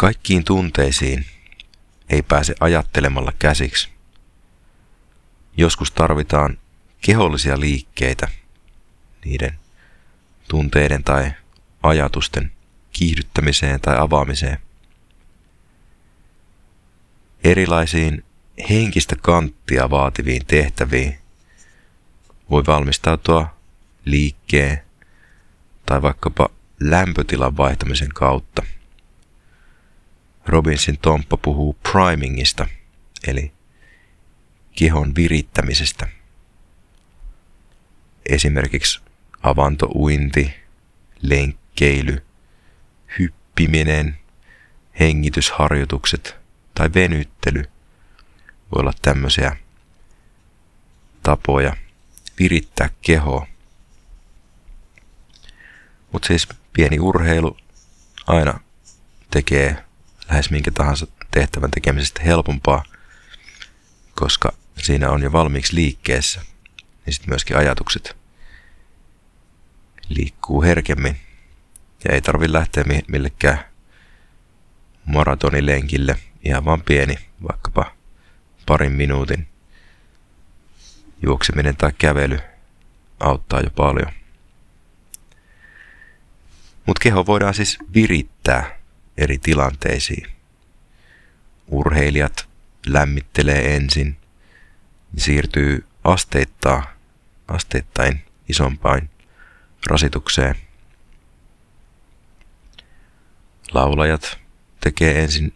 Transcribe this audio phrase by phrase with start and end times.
[0.00, 1.26] Kaikkiin tunteisiin
[2.10, 3.88] ei pääse ajattelemalla käsiksi.
[5.56, 6.58] Joskus tarvitaan
[7.00, 8.28] kehollisia liikkeitä
[9.24, 9.58] niiden
[10.48, 11.32] tunteiden tai
[11.82, 12.52] ajatusten
[12.92, 14.58] kiihdyttämiseen tai avaamiseen.
[17.44, 18.24] Erilaisiin
[18.70, 21.18] henkistä kanttia vaativiin tehtäviin
[22.50, 23.56] voi valmistautua
[24.04, 24.82] liikkeen
[25.86, 26.48] tai vaikkapa
[26.80, 28.62] lämpötilan vaihtamisen kautta.
[30.46, 32.66] Robinsin Tomppa puhuu primingista,
[33.26, 33.52] eli
[34.78, 36.08] kehon virittämisestä.
[38.26, 39.00] Esimerkiksi
[39.42, 40.54] avantouinti,
[41.22, 42.24] lenkkeily,
[43.18, 44.18] hyppiminen,
[45.00, 46.36] hengitysharjoitukset
[46.74, 47.64] tai venyttely
[48.72, 49.56] voi olla tämmöisiä
[51.22, 51.76] tapoja
[52.38, 53.46] virittää kehoa.
[56.12, 57.56] Mutta siis pieni urheilu
[58.26, 58.60] aina
[59.30, 59.84] tekee
[60.30, 62.84] lähes minkä tahansa tehtävän tekemisestä helpompaa,
[64.14, 66.40] koska siinä on jo valmiiksi liikkeessä,
[67.06, 68.16] niin sitten myöskin ajatukset
[70.08, 71.16] liikkuu herkemmin
[72.04, 73.58] ja ei tarvi lähteä millekään
[75.04, 77.14] maratonilenkille, ihan vaan pieni,
[77.48, 77.94] vaikkapa
[78.66, 79.48] parin minuutin
[81.22, 82.38] juokseminen tai kävely
[83.20, 84.12] auttaa jo paljon.
[86.86, 88.79] Mutta keho voidaan siis virittää
[89.20, 90.26] eri tilanteisiin.
[91.68, 92.48] Urheilijat
[92.86, 94.16] lämmittelee ensin,
[95.16, 96.82] siirtyy asteittain,
[97.48, 99.10] asteittain isompaan
[99.86, 100.54] rasitukseen.
[103.72, 104.38] Laulajat
[104.80, 105.52] tekee ensin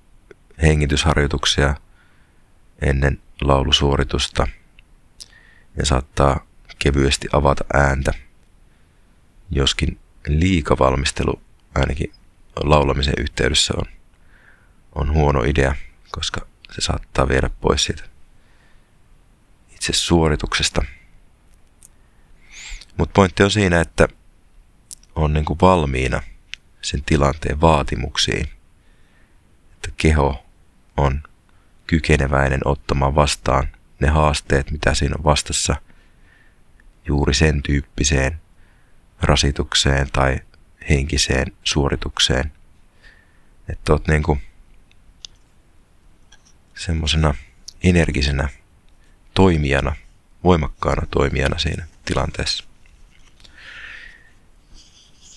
[0.62, 1.75] hengitysharjoituksia
[2.83, 4.48] ennen laulusuoritusta
[5.77, 6.47] ja saattaa
[6.79, 8.12] kevyesti avata ääntä,
[9.51, 11.42] joskin liikavalmistelu
[11.75, 12.12] ainakin
[12.57, 13.85] laulamisen yhteydessä on,
[14.95, 15.75] on huono idea,
[16.11, 18.05] koska se saattaa viedä pois siitä
[19.75, 20.85] itse suorituksesta.
[22.97, 24.09] Mutta pointti on siinä, että
[25.14, 26.23] on niin kuin valmiina
[26.83, 28.48] sen tilanteen vaatimuksiin,
[29.75, 30.45] että keho
[30.97, 31.23] on
[31.87, 33.69] kykeneväinen ottamaan vastaan
[34.01, 35.77] ne haasteet, mitä siinä on vastassa
[37.07, 38.41] juuri sen tyyppiseen
[39.23, 40.41] rasitukseen tai
[40.90, 42.52] henkiseen suoritukseen.
[43.68, 44.39] Että oot niinku
[46.74, 47.34] semmosena
[47.83, 48.48] energisenä
[49.34, 49.96] toimijana,
[50.45, 52.64] voimakkaana toimijana siinä tilanteessa.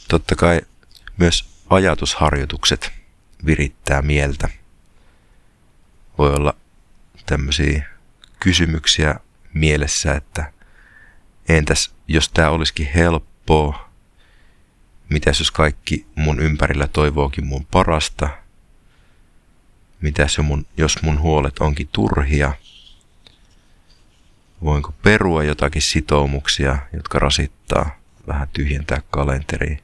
[0.07, 0.61] Totta kai
[1.17, 2.91] myös ajatusharjoitukset
[3.45, 4.49] virittää mieltä.
[6.17, 6.53] Voi olla
[7.25, 7.89] tämmöisiä
[8.39, 9.15] kysymyksiä
[9.53, 10.53] mielessä, että
[11.49, 13.86] entäs jos tämä olisikin helppoa,
[15.09, 18.29] mitäs jos kaikki mun ympärillä toivookin mun parasta,
[20.01, 20.37] mitäs
[20.77, 22.53] jos mun huolet onkin turhia,
[24.63, 29.83] voinko perua jotakin sitoumuksia, jotka rasittaa, vähän tyhjentää kalenteriin.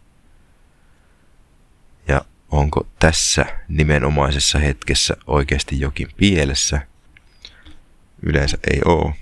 [2.07, 6.81] Ja onko tässä nimenomaisessa hetkessä oikeasti jokin pielessä–
[8.25, 9.13] Yleensä ei oo.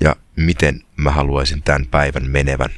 [0.00, 2.70] Ja miten mä haluaisin tämän päivän menevän.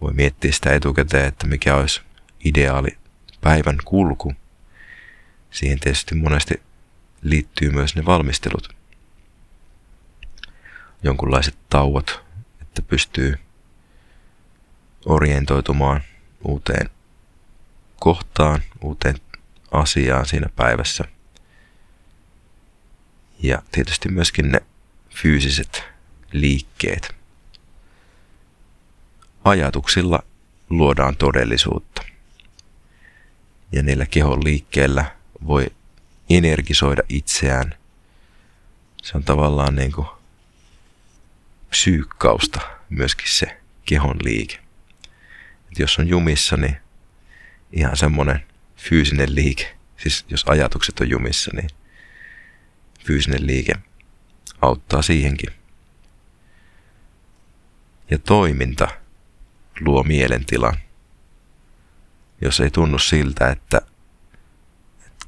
[0.00, 2.00] Voi miettiä sitä etukäteen, että mikä olisi
[2.44, 2.98] ideaali
[3.40, 4.34] päivän kulku.
[5.50, 6.62] Siihen tietysti monesti
[7.22, 8.74] liittyy myös ne valmistelut.
[11.02, 12.24] Jonkunlaiset tauot,
[12.62, 13.38] että pystyy
[15.06, 16.00] orientoitumaan
[16.44, 16.90] uuteen
[17.98, 19.16] kohtaan, uuteen
[19.72, 21.04] asiaan siinä päivässä–
[23.42, 24.60] ja tietysti myöskin ne
[25.10, 25.84] fyysiset
[26.32, 27.19] liikkeet.
[29.50, 30.22] Ajatuksilla
[30.70, 32.02] luodaan todellisuutta.
[33.72, 35.16] Ja niillä kehon liikkeellä
[35.46, 35.66] voi
[36.30, 37.74] energisoida itseään.
[39.02, 40.06] Se on tavallaan niin kuin
[41.70, 44.58] psyykkausta myöskin se kehon liike.
[45.72, 46.76] Et jos on jumissa, niin
[47.72, 48.46] ihan semmoinen
[48.76, 51.70] fyysinen liike, siis jos ajatukset on jumissa, niin
[53.06, 53.72] fyysinen liike
[54.62, 55.50] auttaa siihenkin.
[58.10, 58.88] Ja toiminta
[59.80, 60.76] luo mielentilan.
[62.40, 63.80] Jos ei tunnu siltä, että,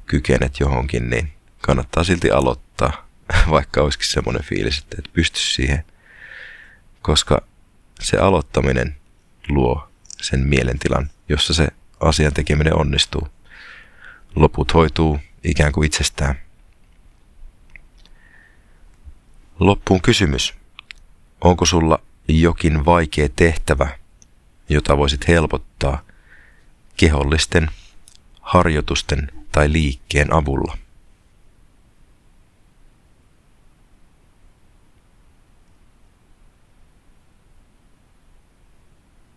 [0.05, 3.07] kykenet johonkin, niin kannattaa silti aloittaa,
[3.49, 5.85] vaikka olisikin semmoinen fiilis, että et pysty siihen.
[7.01, 7.41] Koska
[8.01, 8.95] se aloittaminen
[9.49, 9.89] luo
[10.21, 11.67] sen mielentilan, jossa se
[11.99, 13.27] asian tekeminen onnistuu.
[14.35, 16.35] Loput hoituu ikään kuin itsestään.
[19.59, 20.53] Loppuun kysymys.
[21.41, 23.97] Onko sulla jokin vaikea tehtävä,
[24.69, 26.01] jota voisit helpottaa
[26.97, 27.69] kehollisten
[28.41, 30.77] harjoitusten tai liikkeen avulla.